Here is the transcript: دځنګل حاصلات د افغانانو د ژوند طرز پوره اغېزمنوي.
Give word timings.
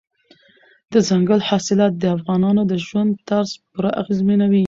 دځنګل 0.91 1.39
حاصلات 1.49 1.93
د 1.97 2.03
افغانانو 2.17 2.61
د 2.71 2.73
ژوند 2.85 3.11
طرز 3.29 3.51
پوره 3.71 3.89
اغېزمنوي. 4.01 4.59